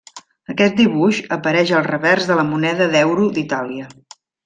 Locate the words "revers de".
1.89-2.41